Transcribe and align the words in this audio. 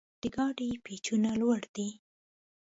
د 0.21 0.23
ګاډي 0.35 0.69
پېچونه 0.85 1.31
لوړ 1.41 1.61
دي. 1.75 1.89